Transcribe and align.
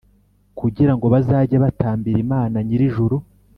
kugira 0.59 0.91
ngo 0.95 1.05
bazajye 1.13 1.57
batambira 1.63 2.17
Imana 2.25 2.57
nyir 2.67 2.81
ijuru 2.87 3.15